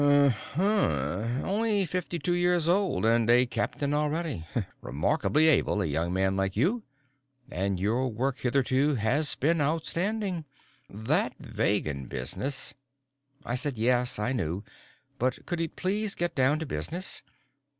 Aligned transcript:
"Umm 0.01 0.33
mm, 0.55 1.43
only 1.43 1.85
fifty 1.85 2.17
two 2.17 2.33
years 2.33 2.67
old 2.67 3.05
and 3.05 3.29
a 3.29 3.45
captain 3.45 3.93
already. 3.93 4.43
Remarkably 4.81 5.47
able, 5.47 5.79
a 5.79 5.85
young 5.85 6.11
man 6.11 6.35
like 6.35 6.57
you. 6.57 6.81
And 7.51 7.79
your 7.79 8.07
work 8.07 8.39
hitherto 8.39 8.95
has 8.95 9.35
been 9.35 9.61
outstanding. 9.61 10.45
That 10.89 11.35
Vegan 11.37 12.07
business...." 12.07 12.73
I 13.45 13.53
said 13.53 13.77
yes, 13.77 14.17
I 14.17 14.31
knew, 14.33 14.63
but 15.19 15.45
could 15.45 15.59
he 15.59 15.67
please 15.67 16.15
get 16.15 16.33
down 16.33 16.57
to 16.57 16.65
business. 16.65 17.21